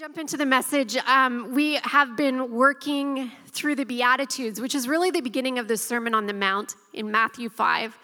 [0.00, 5.10] jump into the message, um, we have been working through the Beatitudes, which is really
[5.10, 7.98] the beginning of the Sermon on the Mount in Matthew 5.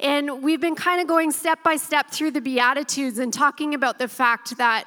[0.00, 4.00] And we've been kind of going step by step through the Beatitudes and talking about
[4.00, 4.86] the fact that,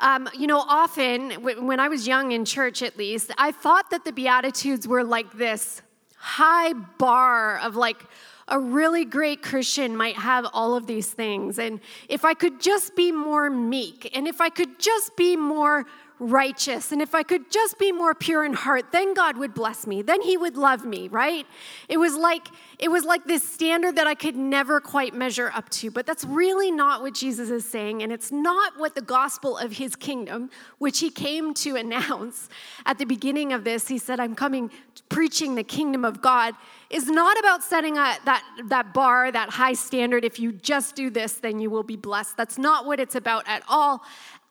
[0.00, 4.04] um, you know, often, when I was young in church at least, I thought that
[4.04, 5.80] the Beatitudes were like this
[6.18, 8.04] high bar of like,
[8.50, 11.58] a really great Christian might have all of these things.
[11.58, 15.86] And if I could just be more meek, and if I could just be more
[16.18, 19.86] righteous, and if I could just be more pure in heart, then God would bless
[19.86, 20.02] me.
[20.02, 21.46] Then He would love me, right?
[21.88, 25.70] It was like it was like this standard that I could never quite measure up
[25.70, 25.90] to.
[25.90, 29.72] But that's really not what Jesus is saying, and it's not what the gospel of
[29.72, 32.48] His kingdom, which He came to announce
[32.84, 33.88] at the beginning of this.
[33.88, 34.70] He said, "I'm coming
[35.08, 36.54] preaching the kingdom of God."
[36.90, 40.24] Is not about setting a, that, that bar, that high standard.
[40.24, 42.36] If you just do this, then you will be blessed.
[42.36, 44.02] That's not what it's about at all.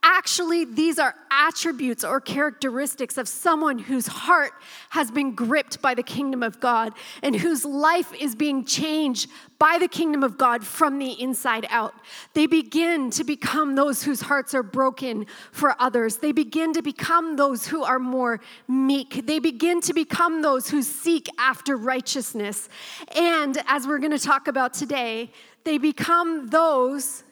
[0.02, 4.54] Actually, these are attributes or characteristics of someone whose heart
[4.92, 9.78] has been gripped by the kingdom of God and whose life is being changed by
[9.78, 11.94] the kingdom of God from the inside out.
[12.34, 16.18] They begin to become those whose hearts are broken for others.
[16.18, 19.26] They begin to become those who are more meek.
[19.26, 22.70] They begin to become those who seek after righteousness.
[23.18, 25.34] And as we're going to talk about today,
[25.66, 27.26] they become those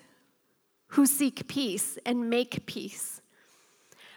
[0.90, 3.22] who seek peace and make peace.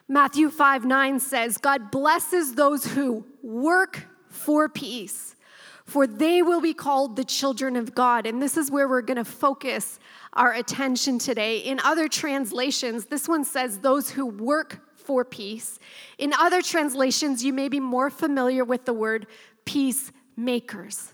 [0.08, 5.36] Matthew 5 9 says, God blesses those who work for peace,
[5.84, 8.26] for they will be called the children of God.
[8.26, 9.98] And this is where we're going to focus
[10.32, 11.58] our attention today.
[11.58, 15.78] In other translations, this one says, those who work for peace.
[16.18, 19.26] In other translations, you may be more familiar with the word
[19.64, 21.12] peacemakers.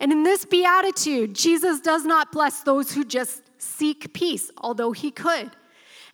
[0.00, 5.10] And in this beatitude, Jesus does not bless those who just seek peace, although he
[5.10, 5.50] could.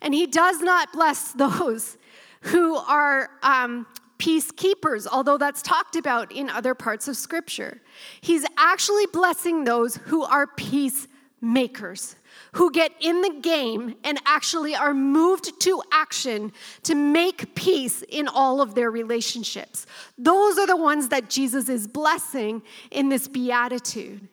[0.01, 1.97] And he does not bless those
[2.41, 3.85] who are um,
[4.17, 7.81] peacekeepers, although that's talked about in other parts of Scripture.
[8.21, 12.15] He's actually blessing those who are peacemakers,
[12.53, 16.51] who get in the game and actually are moved to action
[16.83, 19.85] to make peace in all of their relationships.
[20.17, 22.61] Those are the ones that Jesus is blessing
[22.91, 24.27] in this beatitude.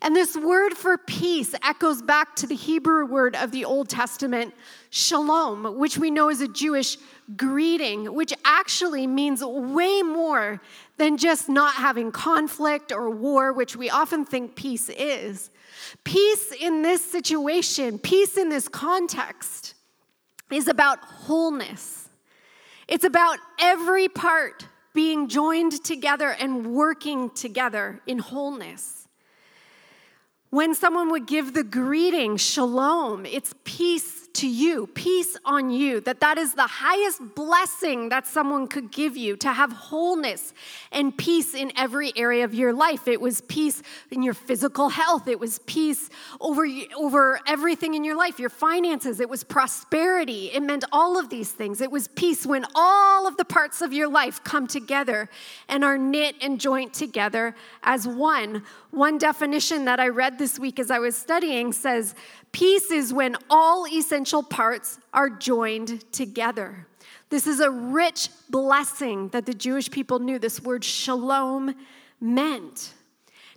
[0.00, 4.54] And this word for peace echoes back to the Hebrew word of the Old Testament,
[4.90, 6.98] shalom, which we know is a Jewish
[7.36, 10.60] greeting, which actually means way more
[10.96, 15.50] than just not having conflict or war, which we often think peace is.
[16.04, 19.74] Peace in this situation, peace in this context,
[20.50, 22.08] is about wholeness.
[22.88, 29.01] It's about every part being joined together and working together in wholeness.
[30.52, 36.20] When someone would give the greeting, shalom, it's peace to you, peace on you, that
[36.20, 40.54] that is the highest blessing that someone could give you to have wholeness
[40.90, 43.08] and peace in every area of your life.
[43.08, 46.08] It was peace in your physical health, it was peace
[46.40, 46.66] over
[46.96, 50.50] over everything in your life, your finances, it was prosperity.
[50.52, 51.80] It meant all of these things.
[51.80, 55.28] It was peace when all of the parts of your life come together
[55.68, 58.62] and are knit and joint together as one.
[58.90, 62.14] One definition that I read this week as I was studying says
[62.52, 66.86] Peace is when all essential parts are joined together.
[67.28, 71.74] This is a rich blessing that the Jewish people knew this word shalom
[72.20, 72.92] meant.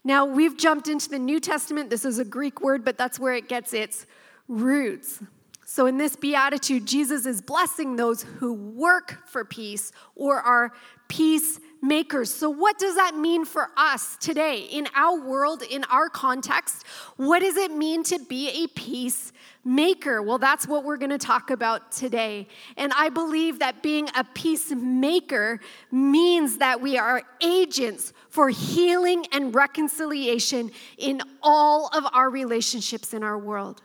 [0.04, 1.90] Now, we've jumped into the New Testament.
[1.90, 4.06] This is a Greek word, but that's where it gets its
[4.48, 5.22] roots.
[5.66, 10.72] So, in this beatitude, Jesus is blessing those who work for peace or are
[11.08, 12.34] peace makers.
[12.34, 16.86] So, what does that mean for us today in our world, in our context?
[17.18, 20.22] What does it mean to be a peacemaker?
[20.22, 22.48] Well, that's what we're going to talk about today.
[22.78, 25.60] And I believe that being a peacemaker
[25.92, 33.24] means that we are agents for healing and reconciliation in all of our relationships in
[33.24, 33.82] our world.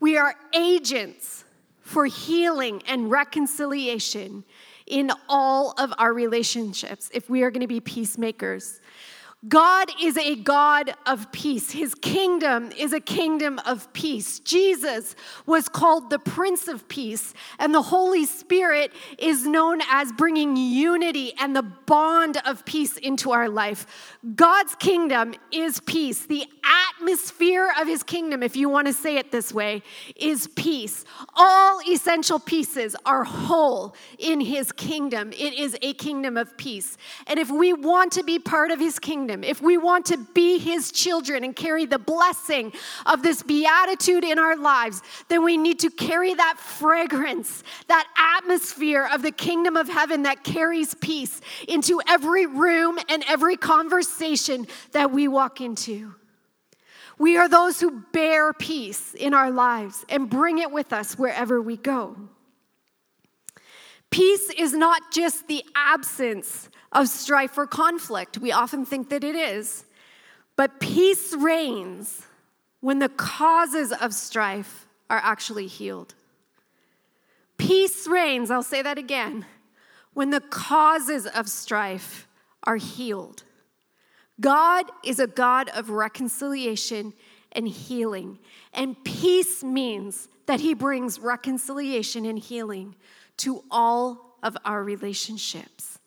[0.00, 1.44] We are agents
[1.80, 4.44] for healing and reconciliation
[4.86, 8.80] in all of our relationships if we are going to be peacemakers.
[9.48, 11.72] God is a God of peace.
[11.72, 14.38] His kingdom is a kingdom of peace.
[14.38, 15.16] Jesus
[15.46, 21.32] was called the Prince of Peace, and the Holy Spirit is known as bringing unity
[21.40, 23.84] and the bond of peace into our life.
[24.36, 26.24] God's kingdom is peace.
[26.24, 26.46] The
[27.00, 29.82] atmosphere of his kingdom, if you want to say it this way,
[30.14, 31.04] is peace.
[31.34, 35.32] All essential pieces are whole in his kingdom.
[35.32, 36.96] It is a kingdom of peace.
[37.26, 40.18] And if we want to be part of his kingdom, kingdom, if we want to
[40.34, 42.72] be his children and carry the blessing
[43.06, 48.06] of this beatitude in our lives, then we need to carry that fragrance, that
[48.38, 54.66] atmosphere of the kingdom of heaven that carries peace into every room and every conversation
[54.92, 56.14] that we walk into.
[57.18, 61.60] We are those who bear peace in our lives and bring it with us wherever
[61.62, 62.16] we go.
[64.12, 68.36] Peace is not just the absence of strife or conflict.
[68.36, 69.86] We often think that it is.
[70.54, 72.26] But peace reigns
[72.80, 76.14] when the causes of strife are actually healed.
[77.56, 79.46] Peace reigns, I'll say that again,
[80.12, 82.28] when the causes of strife
[82.64, 83.44] are healed.
[84.40, 87.14] God is a God of reconciliation
[87.52, 88.38] and healing.
[88.74, 92.94] And peace means that He brings reconciliation and healing
[93.38, 95.98] to all of our relationships.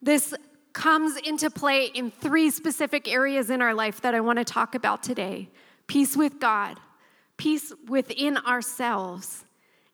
[0.00, 0.34] This
[0.72, 4.74] comes into play in three specific areas in our life that I want to talk
[4.74, 5.48] about today
[5.86, 6.78] peace with God,
[7.36, 9.44] peace within ourselves,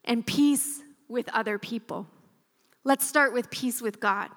[0.04, 2.06] and peace with other people.
[2.84, 4.28] Let's start with peace with God.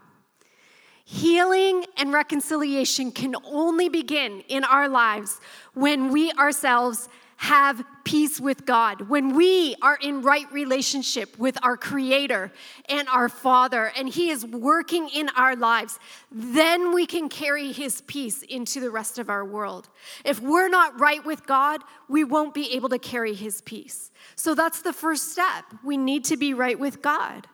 [1.06, 5.40] Healing and reconciliation can only begin in our lives
[5.74, 7.10] when we ourselves
[7.42, 12.52] have peace with God, when we are in right relationship with our Creator
[12.88, 15.98] and our Father, and He is working in our lives,
[16.32, 19.90] then we can carry His peace into the rest of our world.
[20.24, 24.12] If we're not right with God, we won't be able to carry His peace.
[24.36, 25.66] So that's the first step.
[25.84, 27.48] We need to be right with God.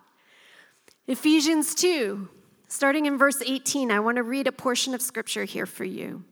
[1.07, 2.27] Ephesians 2,
[2.67, 6.25] starting in verse 18, I want to read a portion of scripture here for you.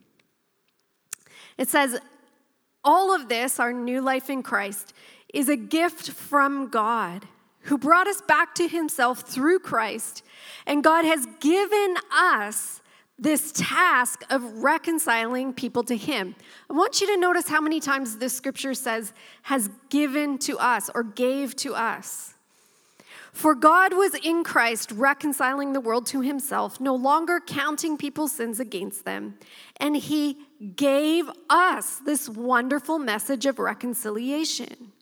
[1.57, 1.97] It says,
[2.85, 4.93] all of this, our new life in Christ,
[5.33, 7.27] is a gift from God
[7.61, 10.23] who brought us back to himself through Christ.
[10.67, 12.81] And God has given us
[13.17, 16.35] this task of reconciling people to him.
[16.69, 20.89] I want you to notice how many times this scripture says has given to us
[20.93, 22.34] or gave to us.
[23.35, 28.61] For God was in Christ reconciling the world to himself, no longer counting people's sins
[28.61, 29.37] against them.
[29.75, 30.37] And he
[30.77, 34.93] gave us this wonderful message of reconciliation.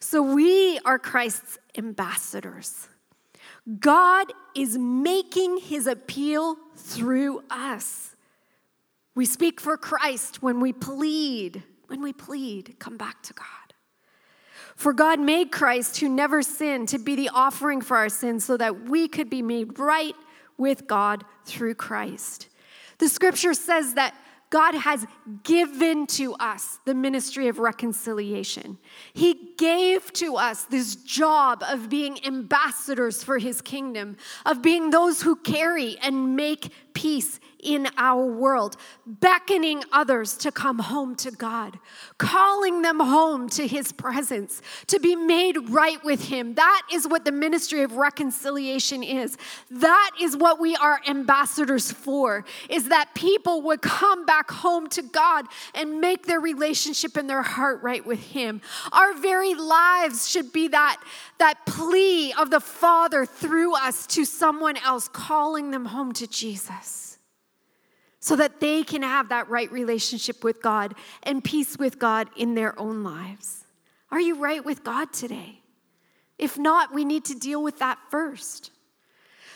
[0.00, 2.88] So we are Christ's ambassadors.
[3.78, 8.16] God is making his appeal through us.
[9.14, 13.65] We speak for Christ when we plead, when we plead, come back to God.
[14.76, 18.56] For God made Christ, who never sinned, to be the offering for our sins so
[18.58, 20.14] that we could be made right
[20.58, 22.48] with God through Christ.
[22.98, 24.14] The scripture says that
[24.48, 25.06] God has
[25.42, 28.78] given to us the ministry of reconciliation.
[29.12, 35.22] He gave to us this job of being ambassadors for his kingdom, of being those
[35.22, 38.76] who carry and make peace in our world,
[39.06, 41.78] beckoning others to come home to God,
[42.18, 46.54] calling them home to His presence, to be made right with Him.
[46.54, 49.36] That is what the ministry of reconciliation is.
[49.70, 55.02] That is what we are ambassadors for, is that people would come back home to
[55.02, 58.60] God and make their relationship and their heart right with Him.
[58.92, 61.02] Our very lives should be that,
[61.38, 67.15] that plea of the Father through us to someone else, calling them home to Jesus
[68.26, 72.56] so that they can have that right relationship with God and peace with God in
[72.56, 73.64] their own lives.
[74.10, 75.60] Are you right with God today?
[76.36, 78.72] If not, we need to deal with that first.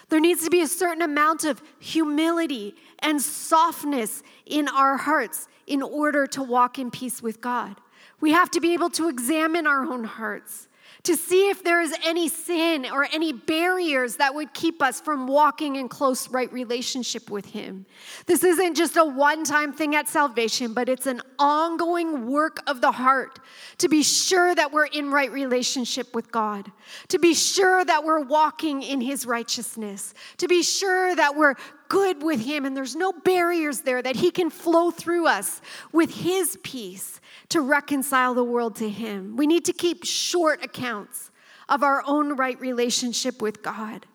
[0.09, 5.83] There needs to be a certain amount of humility and softness in our hearts in
[5.83, 7.75] order to walk in peace with God.
[8.21, 10.69] We have to be able to examine our own hearts
[11.05, 15.27] to see if there is any sin or any barriers that would keep us from
[15.27, 17.87] walking in close, right relationship with Him.
[18.27, 22.81] This isn't just a one time thing at salvation, but it's an ongoing work of
[22.81, 23.39] the heart
[23.79, 26.71] to be sure that we're in right relationship with God,
[27.09, 31.55] to be sure that we're walking in His righteousness, to be sure that we're
[31.91, 35.61] good with Him and there's no barriers there, that He can flow through us
[35.93, 37.21] with His peace
[37.51, 39.37] to reconcile the world to Him.
[39.37, 41.31] We need to keep short accounts
[41.69, 44.07] of our own right relationship with God,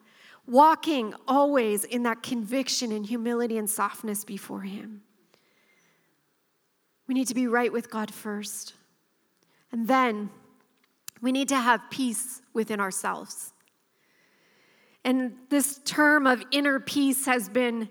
[0.48, 5.02] walking always in that conviction and humility and softness before Him.
[7.08, 8.74] We need to be right with God first.
[9.72, 10.30] And then
[11.22, 13.52] we need to have peace within ourselves.
[15.06, 17.88] And this term of inner peace has been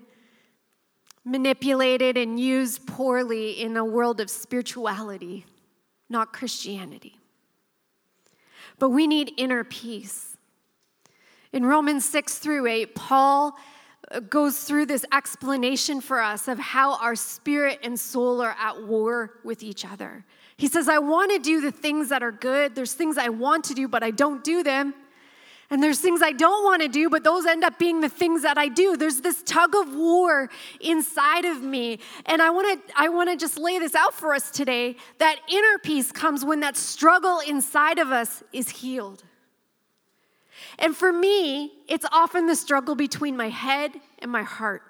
[1.23, 5.45] manipulated and used poorly in a world of spirituality,
[6.09, 7.17] not Christianity.
[8.79, 10.35] But we need inner peace.
[11.53, 13.57] In Romans 6 through 8, Paul
[14.11, 18.83] uh, goes through this explanation for us of how our spirit and soul are at
[18.83, 20.25] war with each other.
[20.57, 22.75] He says, I want to do the things that are good.
[22.75, 24.93] There's things I want to do, but I don't do them.
[25.69, 28.43] And there's things I don't want to do, but those end up being the things
[28.43, 28.95] that I do.
[28.97, 31.99] There's this tug of war inside of me.
[32.27, 35.37] And I want to I want to just lay this out for us today that
[35.51, 39.23] inner peace comes when that struggle inside of us is healed.
[40.77, 44.83] And for me, it's often the struggle between my head and my heart.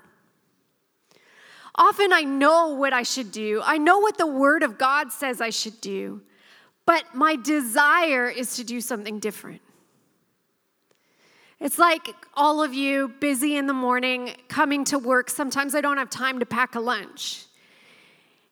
[1.75, 5.41] Often I know what I should do, I know what the Word of God says
[5.41, 6.21] I should do,
[6.85, 9.61] but my desire is to do something different.
[11.59, 15.29] It's like all of you busy in the morning coming to work.
[15.29, 17.45] Sometimes I don't have time to pack a lunch.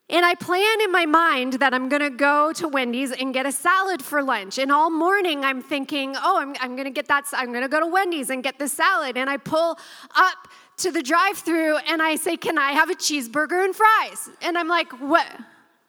[0.10, 3.52] And I plan in my mind that I'm gonna go to Wendy's and get a
[3.52, 4.58] salad for lunch.
[4.58, 7.88] And all morning I'm thinking, oh, I'm, I'm gonna get that, I'm gonna go to
[7.88, 9.18] Wendy's and get the salad.
[9.18, 9.78] And I pull
[10.16, 14.30] up to the drive through and I say, can I have a cheeseburger and fries?
[14.42, 15.28] And I'm like, what?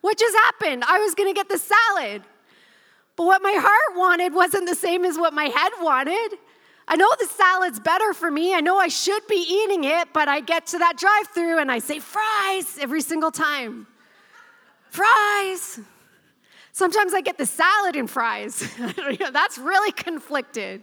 [0.01, 0.85] What just happened?
[0.87, 2.23] I was gonna get the salad.
[3.17, 6.39] But what my heart wanted wasn't the same as what my head wanted.
[6.87, 8.55] I know the salad's better for me.
[8.55, 11.73] I know I should be eating it, but I get to that drive through and
[11.73, 13.87] I say fries every single time
[14.95, 15.81] fries.
[16.71, 18.73] Sometimes I get the salad and fries.
[19.33, 20.83] That's really conflicted.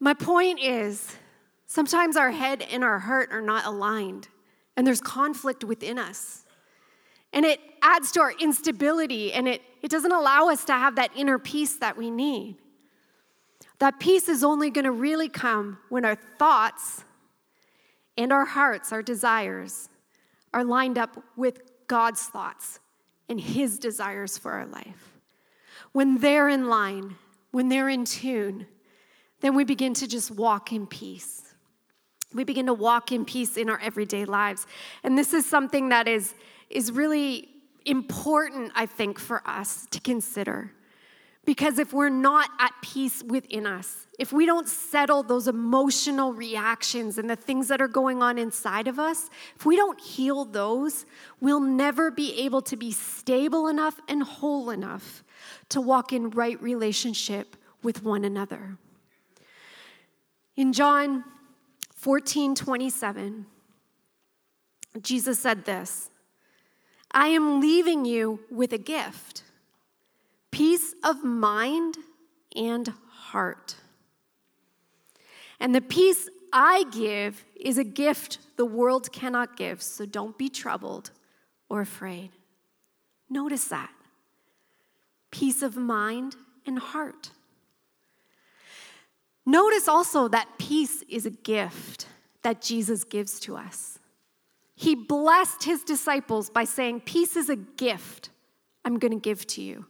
[0.00, 1.16] My point is,
[1.66, 4.28] sometimes our head and our heart are not aligned,
[4.76, 6.44] and there's conflict within us.
[7.32, 11.10] And it adds to our instability, and it, it doesn't allow us to have that
[11.14, 12.56] inner peace that we need.
[13.78, 17.04] That peace is only going to really come when our thoughts
[18.16, 19.88] and our hearts, our desires,
[20.52, 22.80] are lined up with God's thoughts
[23.28, 25.18] and His desires for our life.
[25.92, 27.16] When they're in line,
[27.50, 28.66] when they're in tune,
[29.40, 31.54] then we begin to just walk in peace.
[32.34, 34.66] We begin to walk in peace in our everyday lives.
[35.02, 36.34] And this is something that is,
[36.68, 37.48] is really
[37.84, 40.72] important, I think, for us to consider.
[41.46, 47.16] Because if we're not at peace within us, if we don't settle those emotional reactions
[47.16, 51.06] and the things that are going on inside of us, if we don't heal those,
[51.40, 55.24] we'll never be able to be stable enough and whole enough
[55.70, 58.76] to walk in right relationship with one another.
[60.56, 61.24] In John
[61.94, 63.46] 14 27,
[65.00, 66.10] Jesus said this
[67.12, 69.44] I am leaving you with a gift
[71.04, 71.96] of mind
[72.54, 73.76] and heart.
[75.58, 80.48] And the peace I give is a gift the world cannot give, so don't be
[80.48, 81.10] troubled
[81.68, 82.30] or afraid.
[83.28, 83.90] Notice that
[85.30, 86.34] peace of mind
[86.66, 87.30] and heart.
[89.46, 92.06] Notice also that peace is a gift
[92.42, 93.98] that Jesus gives to us.
[94.74, 98.30] He blessed his disciples by saying, Peace is a gift
[98.84, 99.86] I'm going to give to you.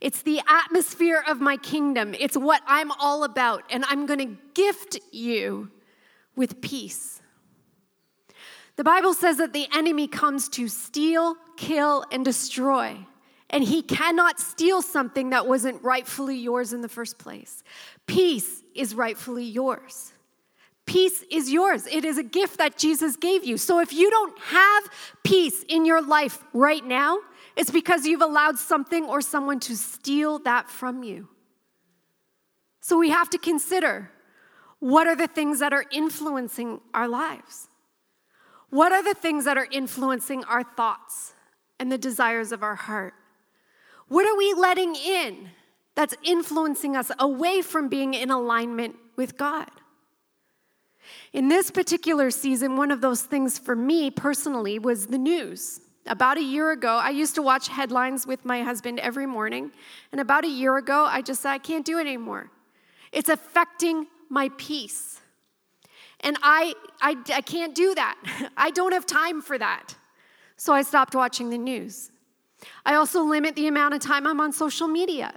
[0.00, 2.14] It's the atmosphere of my kingdom.
[2.18, 3.64] It's what I'm all about.
[3.70, 5.70] And I'm going to gift you
[6.36, 7.20] with peace.
[8.76, 12.96] The Bible says that the enemy comes to steal, kill, and destroy.
[13.50, 17.64] And he cannot steal something that wasn't rightfully yours in the first place.
[18.06, 20.12] Peace is rightfully yours.
[20.86, 21.86] Peace is yours.
[21.86, 23.58] It is a gift that Jesus gave you.
[23.58, 24.84] So if you don't have
[25.24, 27.18] peace in your life right now,
[27.58, 31.28] it's because you've allowed something or someone to steal that from you.
[32.80, 34.12] So we have to consider
[34.78, 37.66] what are the things that are influencing our lives?
[38.70, 41.34] What are the things that are influencing our thoughts
[41.80, 43.14] and the desires of our heart?
[44.06, 45.48] What are we letting in
[45.96, 49.68] that's influencing us away from being in alignment with God?
[51.32, 55.80] In this particular season, one of those things for me personally was the news.
[56.08, 59.70] About a year ago, I used to watch headlines with my husband every morning.
[60.10, 62.50] And about a year ago, I just said, I can't do it anymore.
[63.12, 65.20] It's affecting my peace.
[66.20, 68.50] And I, I, I can't do that.
[68.56, 69.94] I don't have time for that.
[70.56, 72.10] So I stopped watching the news.
[72.84, 75.32] I also limit the amount of time I'm on social media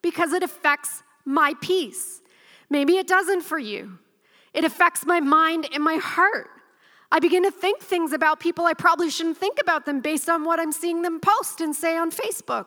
[0.00, 2.22] because it affects my peace.
[2.70, 3.98] Maybe it doesn't for you.
[4.54, 6.48] It affects my mind and my heart.
[7.12, 10.44] I begin to think things about people I probably shouldn't think about them based on
[10.44, 12.64] what I'm seeing them post and say on Facebook.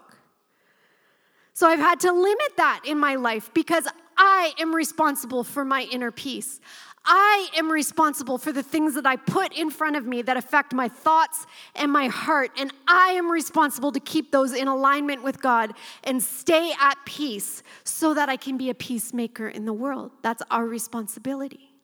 [1.54, 5.88] So I've had to limit that in my life because I am responsible for my
[5.92, 6.60] inner peace.
[7.06, 10.74] I am responsible for the things that I put in front of me that affect
[10.74, 12.52] my thoughts and my heart.
[12.56, 15.74] And I am responsible to keep those in alignment with God
[16.04, 20.12] and stay at peace so that I can be a peacemaker in the world.
[20.22, 21.75] That's our responsibility.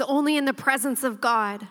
[0.00, 1.68] It's only in the presence of God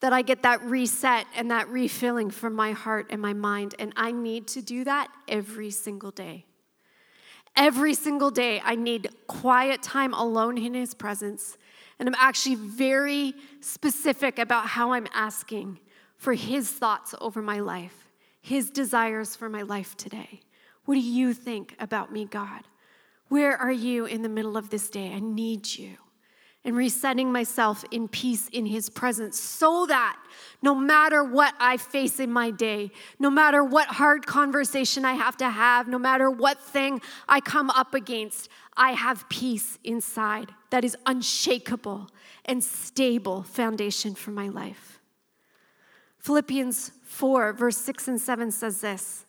[0.00, 3.74] that I get that reset and that refilling from my heart and my mind.
[3.78, 6.44] And I need to do that every single day.
[7.56, 11.56] Every single day, I need quiet time alone in His presence.
[11.98, 15.78] And I'm actually very specific about how I'm asking
[16.18, 18.10] for His thoughts over my life,
[18.42, 20.40] His desires for my life today.
[20.84, 22.64] What do you think about me, God?
[23.28, 25.10] Where are you in the middle of this day?
[25.14, 25.96] I need you
[26.64, 30.16] and resetting myself in peace in His presence so that
[30.62, 35.36] no matter what I face in my day, no matter what hard conversation I have
[35.38, 40.84] to have, no matter what thing I come up against, I have peace inside that
[40.84, 42.08] is unshakable
[42.46, 45.00] and stable foundation for my life.
[46.18, 49.23] Philippians 4, verse 6 and 7 says this.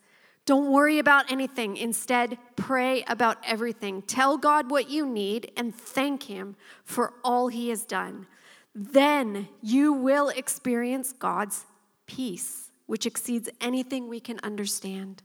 [0.45, 1.75] Don't worry about anything.
[1.75, 4.03] Instead, pray about everything.
[4.03, 8.27] Tell God what you need and thank Him for all He has done.
[8.75, 11.65] Then you will experience God's
[12.05, 15.23] peace, which exceeds anything we can understand.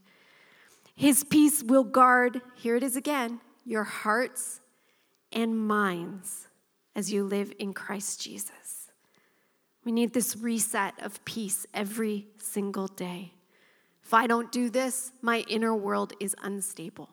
[0.94, 4.60] His peace will guard, here it is again, your hearts
[5.32, 6.48] and minds
[6.96, 8.90] as you live in Christ Jesus.
[9.84, 13.32] We need this reset of peace every single day.
[14.10, 17.10] If I don't do this, my inner world is unstable.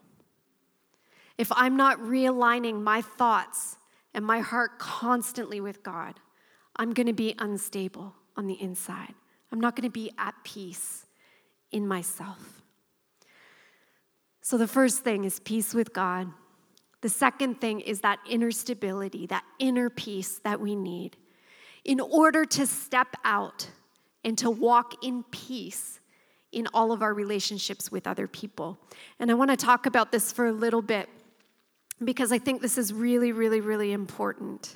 [1.38, 3.78] If I'm not realigning my thoughts
[4.16, 6.20] and my heart constantly with God,
[6.76, 9.14] I'm going to be unstable on the inside.
[9.52, 11.06] I'm not going to be at peace
[11.72, 12.64] in myself.
[14.42, 16.32] So, the first thing is peace with God.
[17.02, 21.16] The second thing is that inner stability, that inner peace that we need.
[21.86, 23.70] In order to step out
[24.24, 26.00] and to walk in peace,
[26.58, 28.80] in all of our relationships with other people.
[29.20, 31.08] And I want to talk about this for a little bit
[32.04, 34.76] because I think this is really, really, really important.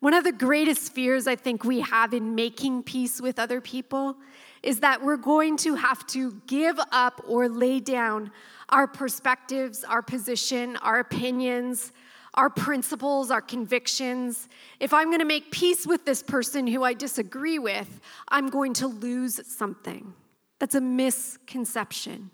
[0.00, 4.16] One of the greatest fears I think we have in making peace with other people
[4.64, 8.32] is that we're going to have to give up or lay down
[8.70, 11.92] our perspectives, our position, our opinions,
[12.34, 14.48] our principles, our convictions.
[14.80, 18.74] If I'm going to make peace with this person who I disagree with, I'm going
[18.74, 20.12] to lose something.
[20.58, 22.30] That's a misconception.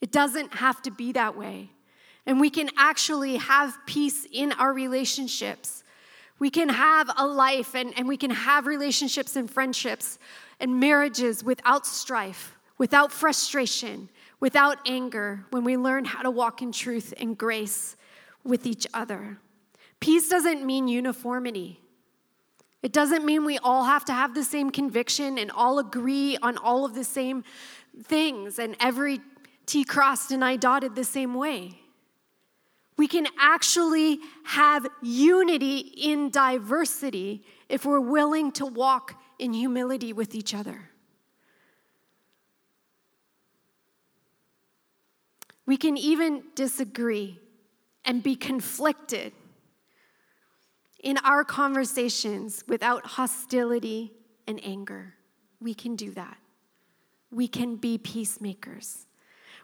[0.00, 1.70] It doesn't have to be that way.
[2.26, 5.84] And we can actually have peace in our relationships.
[6.38, 10.18] We can have a life and, and we can have relationships and friendships
[10.58, 14.08] and marriages without strife, without frustration,
[14.40, 17.96] without anger, when we learn how to walk in truth and grace
[18.42, 19.38] with each other.
[20.00, 21.80] Peace doesn't mean uniformity.
[22.84, 26.58] It doesn't mean we all have to have the same conviction and all agree on
[26.58, 27.42] all of the same
[28.02, 29.22] things and every
[29.64, 31.80] T crossed and I dotted the same way.
[32.98, 40.34] We can actually have unity in diversity if we're willing to walk in humility with
[40.34, 40.90] each other.
[45.64, 47.40] We can even disagree
[48.04, 49.32] and be conflicted
[51.04, 54.10] in our conversations without hostility
[54.48, 55.14] and anger.
[55.60, 56.38] We can do that.
[57.30, 59.06] We can be peacemakers.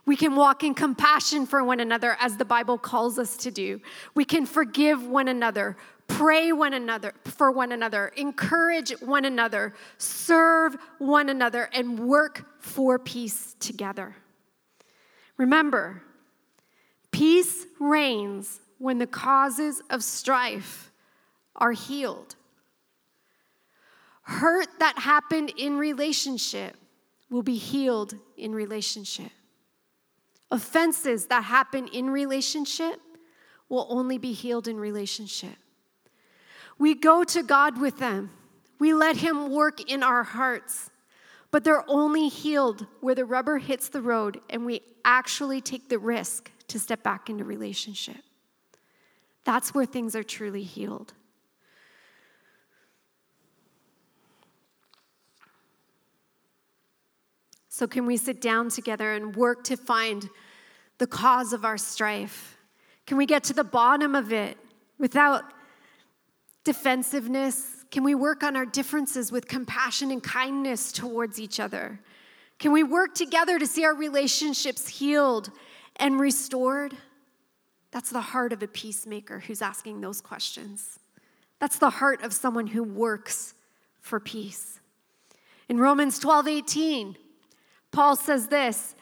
[0.04, 3.80] We can walk in compassion for one another as the Bible calls us to do.
[4.14, 5.76] We can forgive one another,
[6.08, 12.98] pray one another for one another, encourage one another, serve one another and work for
[12.98, 14.14] peace together.
[15.38, 16.02] Remember,
[17.12, 20.89] peace reigns when the causes of strife
[21.60, 22.36] are healed.
[24.22, 26.76] Hurt that happened in relationship
[27.30, 29.32] will be healed in relationship.
[30.50, 33.00] Offenses that happen in relationship
[33.68, 35.56] will only be healed in relationship.
[36.78, 38.30] We go to God with them,
[38.78, 40.90] we let Him work in our hearts,
[41.50, 45.98] but they're only healed where the rubber hits the road and we actually take the
[45.98, 48.22] risk to step back into relationship.
[49.44, 51.14] That's where things are truly healed.
[57.72, 60.28] So, can we sit down together and work to find
[60.98, 62.58] the cause of our strife?
[63.06, 64.58] Can we get to the bottom of it
[64.98, 65.44] without
[66.64, 67.84] defensiveness?
[67.92, 72.00] Can we work on our differences with compassion and kindness towards each other?
[72.58, 75.50] Can we work together to see our relationships healed
[75.96, 76.96] and restored?
[77.92, 80.98] That's the heart of a peacemaker who's asking those questions.
[81.60, 83.54] That's the heart of someone who works
[84.00, 84.80] for peace.
[85.68, 87.16] In Romans 12 18,
[87.92, 88.94] Paul says this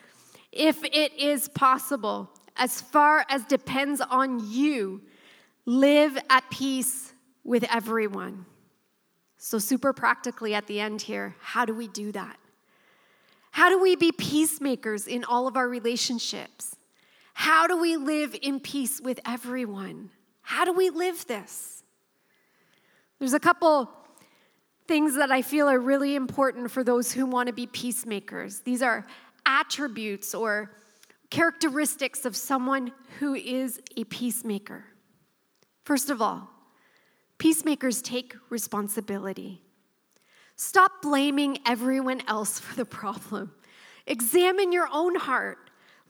[0.53, 5.03] if it is possible, as far as depends on you,
[5.66, 7.12] live at peace
[7.44, 8.46] with everyone.
[9.37, 12.38] So, super practically at the end here, how do we do that?
[13.51, 16.77] How do we be peacemakers in all of our relationships?
[17.35, 20.11] How do we live in peace with everyone?
[20.42, 21.83] How do we live this?
[23.18, 23.90] There's a couple
[24.88, 28.61] things that I feel are really important for those who want to be peacemakers.
[28.61, 29.07] These are
[29.44, 30.74] attributes or
[31.31, 34.85] characteristics of someone who is a peacemaker.
[35.85, 36.48] First of all,
[37.37, 39.62] peacemakers take responsibility.
[40.57, 43.53] Stop blaming everyone else for the problem.
[44.07, 45.59] Examine your own heart.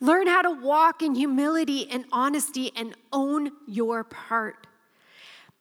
[0.00, 4.68] Learn how to walk in humility and honesty and own your part.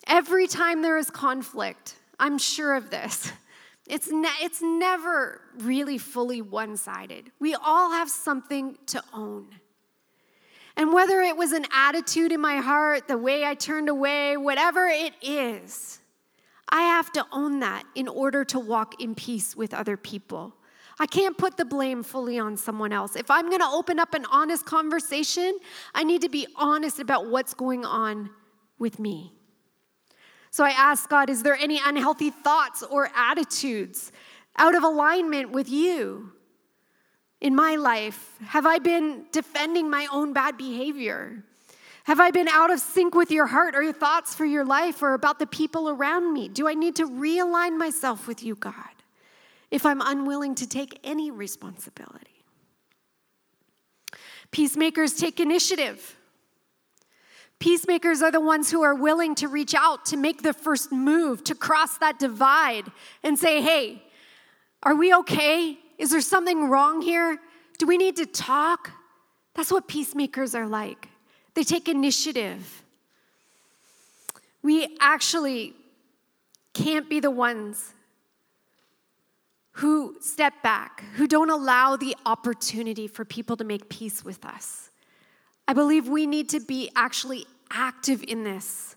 [0.05, 3.31] Every time there is conflict, I'm sure of this.
[3.89, 7.31] It's, ne- it's never really fully one sided.
[7.39, 9.47] We all have something to own.
[10.75, 14.87] And whether it was an attitude in my heart, the way I turned away, whatever
[14.87, 15.99] it is,
[16.69, 20.53] I have to own that in order to walk in peace with other people.
[20.99, 23.15] I can't put the blame fully on someone else.
[23.15, 25.57] If I'm to open up an honest conversation,
[25.93, 28.29] I need to be honest about what's going on
[28.79, 29.36] with me.
[30.51, 34.11] So I ask God, is there any unhealthy thoughts or attitudes
[34.57, 36.31] out of alignment with you
[37.41, 38.37] in my life?
[38.45, 41.43] Have I been defending my own bad behavior?
[42.05, 45.01] Have I been out of sync with your heart or your thoughts for your life
[45.01, 46.47] or about the people around me?
[46.47, 48.73] Do I need to realign myself with you, God?
[49.71, 52.43] if I'm unwilling to take any responsibility.
[54.51, 56.17] Peacemakers take initiative.
[57.59, 61.43] Peacemakers are the ones who are willing to reach out, to make the first move,
[61.45, 62.83] to cross that divide
[63.23, 64.03] and say, hey,
[64.83, 65.77] are we okay?
[65.97, 67.39] Is there something wrong here?
[67.79, 68.91] Do we need to talk?
[69.55, 71.09] That's what peacemakers are like.
[71.55, 72.83] They take initiative.
[74.61, 75.73] We actually
[76.75, 77.93] can't be the ones
[79.71, 84.86] who step back, who don't allow the opportunity for people to make peace with us.
[85.67, 88.95] I believe we need to be actually active in this.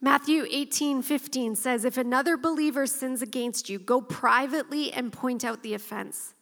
[0.00, 5.62] Matthew 18, 15 says, If another believer sins against you, go privately and point out
[5.62, 6.34] the offense.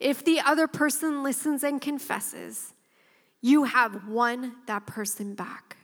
[0.00, 2.72] If the other person listens and confesses,
[3.40, 5.76] you have won that person back.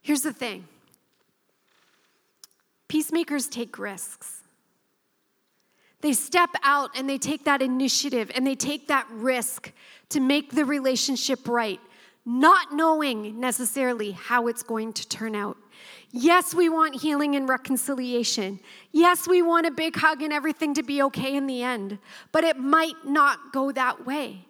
[0.00, 0.66] Here's the thing
[2.88, 4.37] peacemakers take risks.
[6.00, 9.72] They step out and they take that initiative and they take that risk
[10.10, 11.80] to make the relationship right,
[12.24, 15.56] not knowing necessarily how it's going to turn out.
[16.10, 18.60] Yes, we want healing and reconciliation.
[18.92, 21.98] Yes, we want a big hug and everything to be okay in the end,
[22.32, 24.46] but it might not go that way.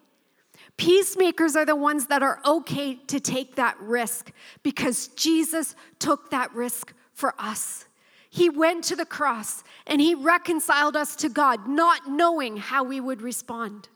[0.76, 4.30] Peacemakers are the ones that are okay to take that risk
[4.62, 7.87] because Jesus took that risk for us.
[8.30, 13.00] He went to the cross and he reconciled us to God, not knowing how we
[13.00, 13.88] would respond,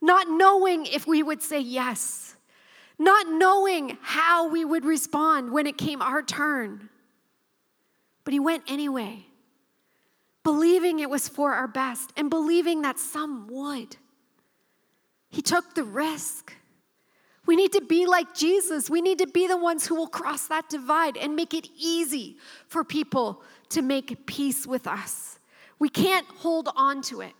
[0.00, 2.34] not knowing if we would say yes,
[2.98, 6.88] not knowing how we would respond when it came our turn.
[8.24, 9.24] But he went anyway,
[10.42, 13.96] believing it was for our best and believing that some would.
[15.30, 16.52] He took the risk.
[17.46, 18.90] We need to be like Jesus.
[18.90, 22.36] We need to be the ones who will cross that divide and make it easy
[22.66, 25.38] for people to make peace with us.
[25.78, 27.32] We can't hold on to it.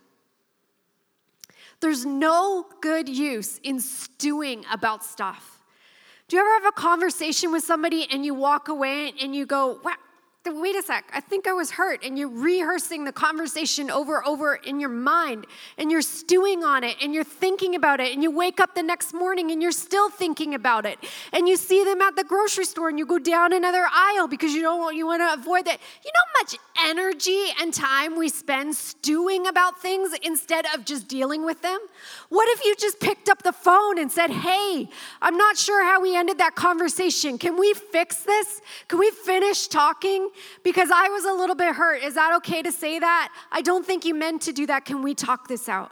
[1.81, 5.63] There's no good use in stewing about stuff.
[6.27, 9.79] Do you ever have a conversation with somebody and you walk away and you go,
[9.83, 9.95] wow,
[10.45, 12.03] wait a sec, I think I was hurt.
[12.03, 15.45] And you're rehearsing the conversation over over in your mind
[15.77, 18.13] and you're stewing on it and you're thinking about it.
[18.13, 20.97] And you wake up the next morning and you're still thinking about it.
[21.33, 24.53] And you see them at the grocery store and you go down another aisle because
[24.53, 25.79] you don't want you want to avoid that.
[26.05, 31.07] You know how much energy and time we spend stewing about things instead of just
[31.09, 31.79] dealing with them?
[32.29, 34.89] What if you just picked up the phone and said, Hey,
[35.21, 37.37] I'm not sure how we ended that conversation.
[37.37, 38.61] Can we fix this?
[38.87, 40.28] Can we finish talking?
[40.63, 42.03] Because I was a little bit hurt.
[42.03, 43.33] Is that okay to say that?
[43.51, 44.85] I don't think you meant to do that.
[44.85, 45.91] Can we talk this out?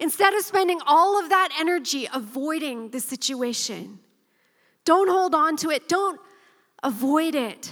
[0.00, 3.98] Instead of spending all of that energy avoiding the situation,
[4.84, 5.88] don't hold on to it.
[5.88, 6.20] Don't
[6.82, 7.70] avoid it.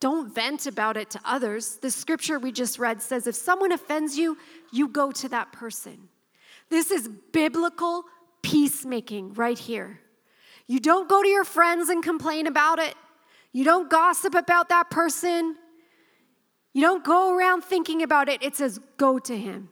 [0.00, 1.76] Don't vent about it to others.
[1.76, 4.38] The scripture we just read says if someone offends you,
[4.72, 6.08] you go to that person.
[6.70, 8.04] This is biblical
[8.42, 10.00] peacemaking right here.
[10.66, 12.94] You don't go to your friends and complain about it.
[13.52, 15.56] You don't gossip about that person.
[16.74, 18.42] You don't go around thinking about it.
[18.42, 19.70] It says, go to him.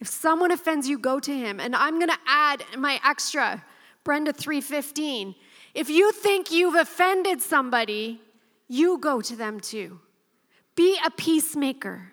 [0.00, 1.60] If someone offends you, go to him.
[1.60, 3.64] And I'm going to add my extra,
[4.02, 5.34] Brenda 315.
[5.74, 8.20] If you think you've offended somebody,
[8.68, 10.00] you go to them too.
[10.74, 12.12] Be a peacemaker.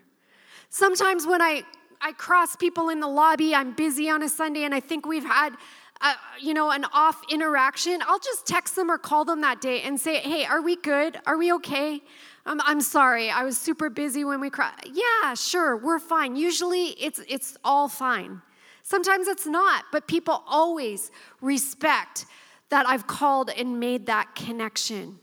[0.70, 1.64] Sometimes when I,
[2.00, 5.26] I cross people in the lobby, I'm busy on a Sunday, and I think we've
[5.26, 5.56] had
[6.02, 9.82] uh, you know, an off interaction, I'll just text them or call them that day
[9.82, 11.20] and say, hey, are we good?
[11.26, 12.02] Are we okay?
[12.46, 14.74] Um, I'm sorry, I was super busy when we cried.
[14.92, 16.36] Yeah, sure, we're fine.
[16.36, 18.42] Usually it's, it's all fine.
[18.82, 22.26] Sometimes it's not, but people always respect
[22.70, 25.20] that I've called and made that connection.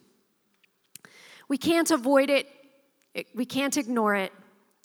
[1.48, 2.46] We can't avoid it,
[3.34, 4.32] we can't ignore it.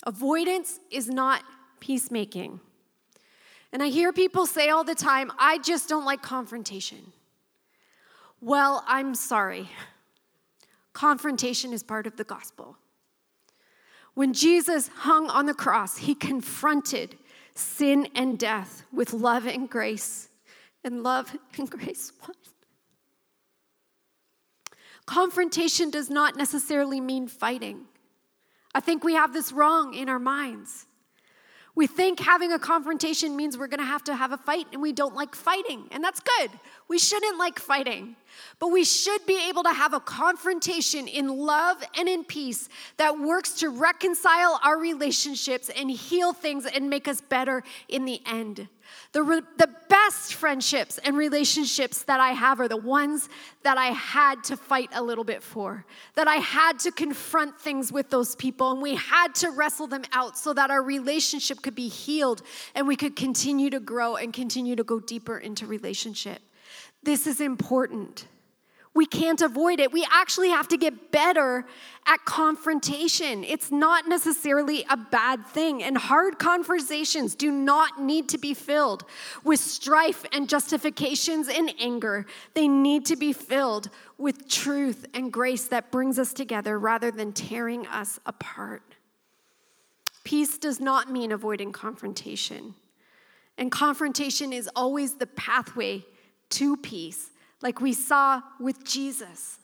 [0.07, 1.43] Avoidance is not
[1.79, 2.59] peacemaking.
[3.73, 7.11] And I hear people say all the time, I just don't like confrontation.
[8.39, 9.67] Well, I'm sorry.
[10.93, 12.77] Confrontation is part of the gospel.
[14.13, 17.17] When Jesus hung on the cross, he confronted
[17.55, 20.29] sin and death with love and grace.
[20.83, 22.35] And love and grace won.
[25.07, 27.85] Confrontation does not necessarily mean fighting.
[28.75, 30.85] I think we have this wrong in our minds.
[31.75, 34.91] We think having a confrontation means we're gonna have to have a fight, and we
[34.91, 36.51] don't like fighting, and that's good.
[36.87, 38.15] We shouldn't like fighting,
[38.59, 43.19] but we should be able to have a confrontation in love and in peace that
[43.19, 48.67] works to reconcile our relationships and heal things and make us better in the end.
[49.11, 53.29] The, re- the best friendships and relationships that I have are the ones
[53.63, 57.91] that I had to fight a little bit for, that I had to confront things
[57.91, 61.75] with those people, and we had to wrestle them out so that our relationship could
[61.75, 62.41] be healed
[62.75, 66.41] and we could continue to grow and continue to go deeper into relationship.
[67.03, 68.27] This is important.
[68.95, 69.91] We can't avoid it.
[69.91, 71.65] We actually have to get better
[72.05, 73.43] at confrontation.
[73.43, 75.81] It's not necessarily a bad thing.
[75.81, 79.05] And hard conversations do not need to be filled
[79.43, 82.27] with strife and justifications and anger.
[82.53, 87.33] They need to be filled with truth and grace that brings us together rather than
[87.33, 88.83] tearing us apart.
[90.23, 92.75] Peace does not mean avoiding confrontation.
[93.57, 96.05] And confrontation is always the pathway
[96.49, 97.31] to peace
[97.63, 99.57] like we saw with Jesus.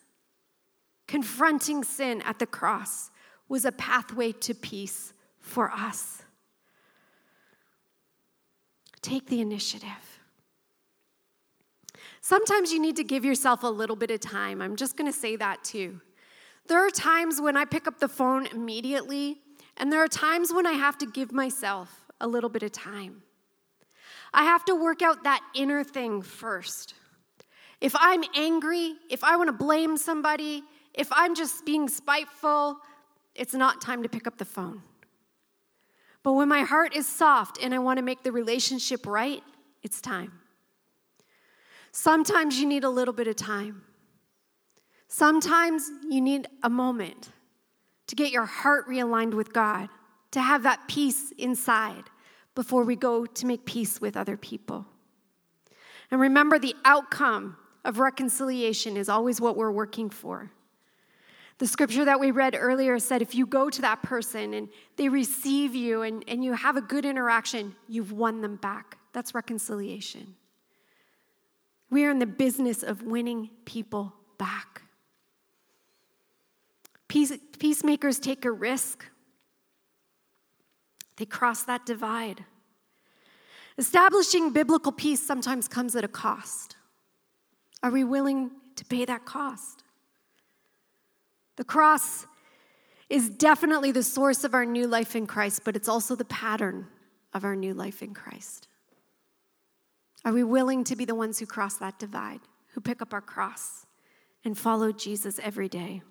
[1.08, 3.12] Confronting sin at the cross
[3.50, 6.24] was a pathway to peace for us.
[9.02, 10.20] Take the initiative.
[12.22, 14.62] Sometimes you need to give yourself a little bit of time.
[14.62, 16.00] I'm just going to say that too.
[16.68, 19.40] There are times when I pick up the phone immediately,
[19.78, 23.24] and there are times when I have to give myself a little bit of time.
[24.34, 26.94] I have to work out that inner thing first.
[27.82, 30.64] If I'm angry, if I want to blame somebody,
[30.94, 32.78] if I'm just being spiteful,
[33.36, 34.82] it's not time to pick up the phone.
[36.24, 39.42] But when my heart is soft and I want to make the relationship right,
[39.82, 40.34] it's time.
[41.92, 43.84] Sometimes you need a little bit of time.
[45.08, 47.30] Sometimes you need a moment
[48.08, 49.90] to get your heart realigned with God,
[50.32, 52.04] to have that peace inside
[52.54, 54.86] before we go to make peace with other people.
[56.12, 57.56] And remember, the outcome
[57.90, 60.52] of reconciliation is always what we're working for.
[61.58, 65.10] The scripture that we read earlier said if you go to that person and they
[65.10, 69.00] receive you and, and you have a good interaction, you've won them back.
[69.12, 70.36] That's reconciliation.
[71.90, 74.84] We are in the business of winning people back.
[77.08, 79.04] Peace, peacemakers take a risk,
[81.18, 82.46] they cross that divide.
[83.80, 86.76] Establishing biblical peace sometimes comes at a cost.
[87.82, 89.84] Are we willing to pay that cost?
[91.56, 92.26] The cross
[93.10, 96.88] is definitely the source of our new life in Christ, but it's also the pattern
[97.34, 98.68] of our new life in Christ.
[100.26, 102.42] Are we willing to be the ones who cross that divide,
[102.74, 103.86] who pick up our cross
[104.44, 106.02] and follow Jesus every day?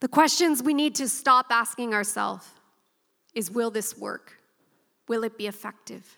[0.00, 2.48] The questions we need to stop asking ourselves
[3.34, 4.38] is Will this work?
[5.08, 6.16] Will it be effective?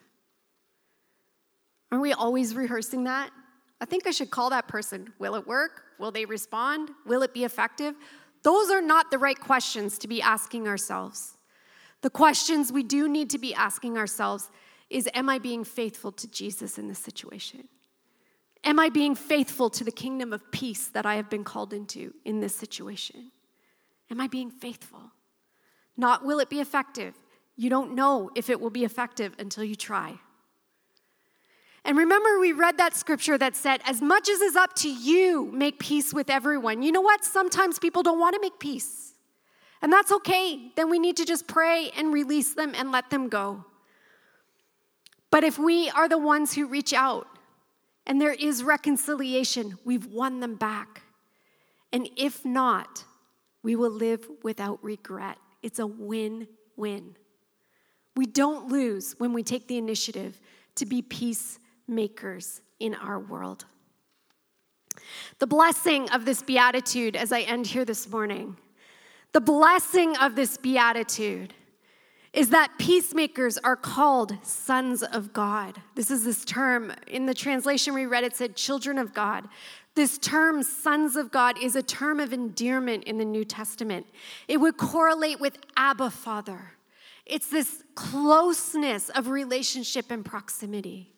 [1.91, 3.31] Aren't we always rehearsing that?
[3.83, 5.13] I think I should call that person.
[5.19, 5.83] Will it work?
[5.99, 6.91] Will they respond?
[7.05, 7.97] Will it be effective?
[8.45, 11.37] Those are not the right questions to be asking ourselves.
[12.03, 14.51] The questions we do need to be asking ourselves
[14.89, 17.67] is Am I being faithful to Jesus in this situation?
[18.63, 22.15] Am I being faithful to the kingdom of peace that I have been called into
[22.25, 23.33] in this situation?
[24.13, 25.11] Am I being faithful?
[25.97, 27.17] Not will it be effective?
[27.57, 30.21] You don't know if it will be effective until you try.
[31.85, 35.51] And remember, we read that scripture that said, As much as is up to you,
[35.53, 36.83] make peace with everyone.
[36.83, 37.25] You know what?
[37.25, 39.15] Sometimes people don't want to make peace.
[39.81, 40.71] And that's okay.
[40.77, 43.65] Then we need to just pray and release them and let them go.
[45.31, 47.27] But if we are the ones who reach out
[48.07, 51.03] and there is reconciliation, we've won them back.
[51.93, 53.05] And if not,
[53.63, 55.39] we will live without regret.
[55.63, 57.17] It's a win win.
[58.15, 60.41] We don't lose when we take the initiative
[60.77, 61.03] to be
[61.87, 63.65] peacemakers in our world.
[65.39, 68.57] The blessing of this beatitude, as I end here this morning,
[69.33, 71.55] the blessing of this beatitude
[72.33, 75.81] is that peacemakers are called sons of God.
[75.95, 76.93] This is this term.
[77.07, 79.49] In the translation we read, it said children of God.
[79.95, 84.07] This term, sons of God, is a term of endearment in the New Testament.
[84.49, 86.73] It would correlate with Abba, Father.
[87.27, 91.13] It's this closeness of relationship and proximity.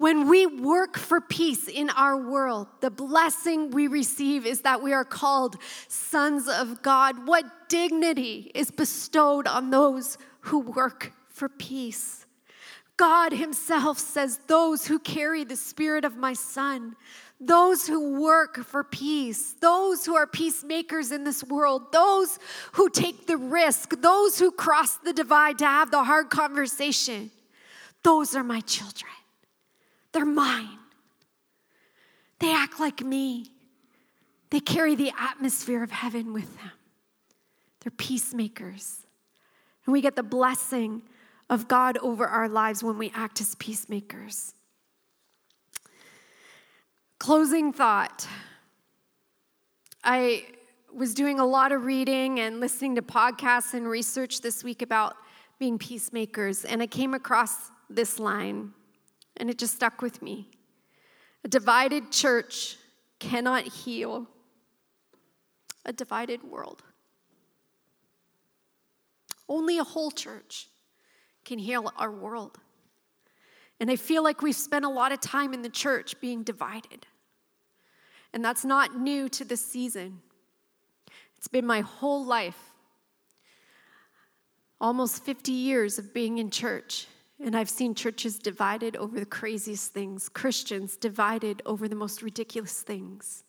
[0.00, 4.94] When we work for peace in our world, the blessing we receive is that we
[4.94, 5.56] are called
[5.88, 7.26] sons of God.
[7.26, 12.24] What dignity is bestowed on those who work for peace?
[12.96, 16.96] God Himself says, Those who carry the Spirit of my Son,
[17.38, 22.38] those who work for peace, those who are peacemakers in this world, those
[22.72, 27.30] who take the risk, those who cross the divide to have the hard conversation,
[28.02, 29.12] those are my children.
[30.12, 30.78] They're mine.
[32.38, 33.46] They act like me.
[34.50, 36.72] They carry the atmosphere of heaven with them.
[37.80, 39.06] They're peacemakers.
[39.86, 41.02] And we get the blessing
[41.48, 44.54] of God over our lives when we act as peacemakers.
[47.18, 48.26] Closing thought.
[50.02, 50.46] I
[50.92, 55.14] was doing a lot of reading and listening to podcasts and research this week about
[55.58, 58.72] being peacemakers, and I came across this line,
[59.36, 60.48] and it just stuck with me.
[61.44, 62.76] A divided church
[63.18, 64.26] cannot heal
[65.84, 66.82] a divided world.
[69.48, 70.68] Only a whole church
[71.44, 72.58] can heal our world.
[73.80, 77.06] And I feel like we've spent a lot of time in the church being divided.
[78.32, 80.20] And that's not new to this season.
[81.38, 82.58] It's been my whole life,
[84.80, 87.06] almost 50 years of being in church.
[87.42, 92.82] And I've seen churches divided over the craziest things, Christians divided over the most ridiculous
[92.82, 93.44] things.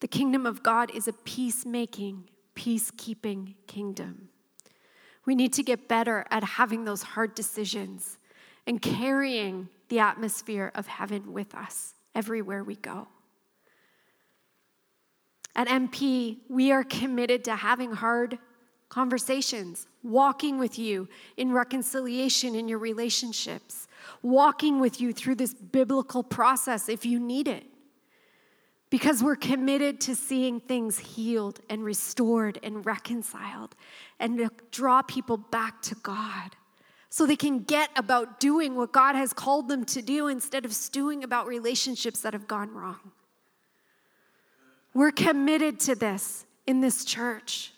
[0.00, 4.28] The kingdom of God is a peacemaking, peacekeeping kingdom.
[5.26, 8.18] We need to get better at having those hard decisions
[8.66, 13.08] and carrying the atmosphere of heaven with us everywhere we go.
[15.54, 18.38] At MP, we are committed to having hard
[18.88, 23.88] conversations, walking with you in reconciliation in your relationships,
[24.22, 27.64] walking with you through this biblical process if you need it.
[28.88, 33.74] Because we're committed to seeing things healed and restored and reconciled
[34.20, 36.54] and to draw people back to God
[37.10, 40.72] so they can get about doing what God has called them to do instead of
[40.72, 43.12] stewing about relationships that have gone wrong.
[44.94, 47.72] We're committed to this in this church.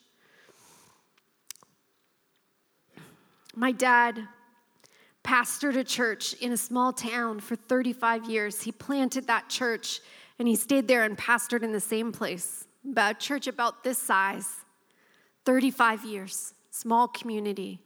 [3.59, 4.29] My dad
[5.25, 8.63] pastored a church in a small town for 35 years.
[8.63, 10.01] He planted that church
[10.39, 14.49] and he stayed there and pastored in the same place, a church about this size,
[15.45, 17.81] 35 years, small community.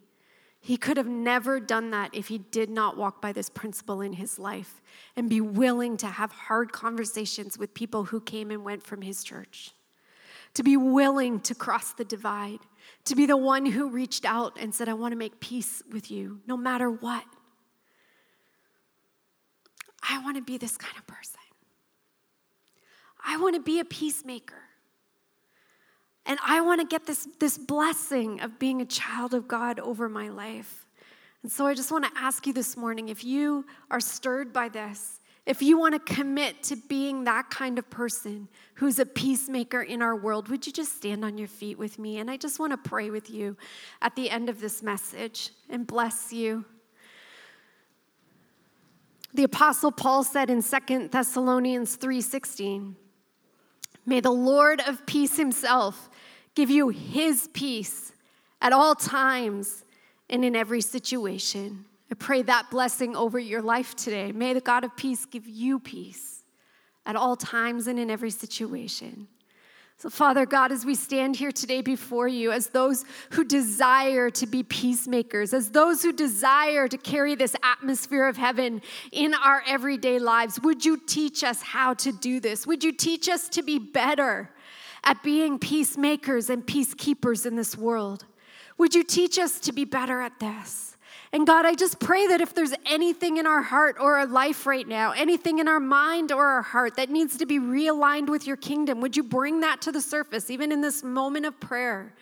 [0.60, 4.12] He could have never done that if he did not walk by this principle in
[4.12, 4.82] his life
[5.16, 9.24] and be willing to have hard conversations with people who came and went from his
[9.24, 9.72] church.
[10.54, 12.60] To be willing to cross the divide,
[13.06, 16.10] to be the one who reached out and said, I want to make peace with
[16.10, 17.24] you no matter what.
[20.08, 21.40] I want to be this kind of person.
[23.24, 24.62] I want to be a peacemaker.
[26.26, 30.08] And I want to get this, this blessing of being a child of God over
[30.08, 30.86] my life.
[31.42, 34.68] And so I just want to ask you this morning if you are stirred by
[34.68, 39.82] this, if you want to commit to being that kind of person who's a peacemaker
[39.82, 42.18] in our world, would you just stand on your feet with me?
[42.18, 43.56] And I just want to pray with you
[44.00, 46.64] at the end of this message and bless you.
[49.34, 52.96] The apostle Paul said in Second Thessalonians 3:16,
[54.04, 56.10] "May the Lord of peace himself
[56.54, 58.12] give you his peace
[58.60, 59.84] at all times
[60.30, 61.84] and in every situation.
[62.12, 64.32] I pray that blessing over your life today.
[64.32, 66.44] May the God of peace give you peace
[67.06, 69.28] at all times and in every situation.
[69.96, 74.46] So, Father God, as we stand here today before you, as those who desire to
[74.46, 80.18] be peacemakers, as those who desire to carry this atmosphere of heaven in our everyday
[80.18, 82.66] lives, would you teach us how to do this?
[82.66, 84.50] Would you teach us to be better?
[85.04, 88.24] at being peacemakers and peacekeepers in this world.
[88.78, 90.91] Would you teach us to be better at this?
[91.34, 94.66] And God, I just pray that if there's anything in our heart or our life
[94.66, 98.46] right now, anything in our mind or our heart that needs to be realigned with
[98.46, 102.12] your kingdom, would you bring that to the surface, even in this moment of prayer?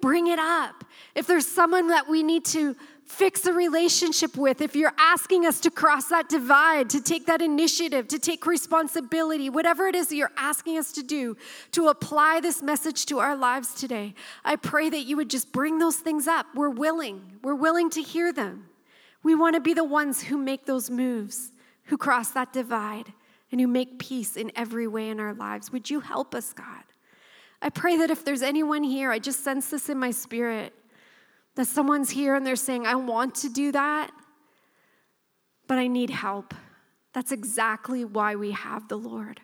[0.00, 0.84] Bring it up.
[1.14, 2.74] If there's someone that we need to
[3.14, 7.40] fix a relationship with, if you're asking us to cross that divide, to take that
[7.40, 11.36] initiative, to take responsibility, whatever it is that you're asking us to do
[11.70, 15.78] to apply this message to our lives today, I pray that you would just bring
[15.78, 16.46] those things up.
[16.54, 18.66] We're willing, we're willing to hear them.
[19.22, 21.52] We want to be the ones who make those moves,
[21.84, 23.12] who cross that divide,
[23.52, 25.70] and who make peace in every way in our lives.
[25.72, 26.82] Would you help us, God?
[27.62, 30.74] I pray that if there's anyone here, I just sense this in my spirit
[31.54, 34.10] that someone's here and they're saying, I want to do that,
[35.66, 36.54] but I need help.
[37.12, 39.40] That's exactly why we have the Lord.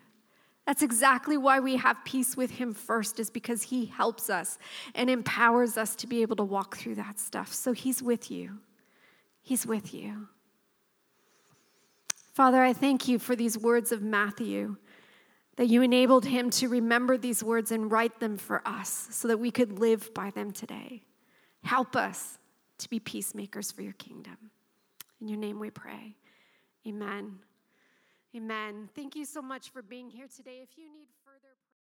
[0.67, 4.57] That's exactly why we have peace with Him first, is because He helps us
[4.93, 7.53] and empowers us to be able to walk through that stuff.
[7.53, 8.59] So He's with you.
[9.41, 10.27] He's with you.
[12.33, 14.77] Father, I thank you for these words of Matthew,
[15.57, 19.37] that you enabled him to remember these words and write them for us so that
[19.37, 21.03] we could live by them today.
[21.63, 22.37] Help us
[22.79, 24.37] to be peacemakers for your kingdom.
[25.19, 26.15] In your name we pray.
[26.87, 27.39] Amen.
[28.35, 28.89] Amen.
[28.95, 30.61] Thank you so much for being here today.
[30.63, 31.07] If you need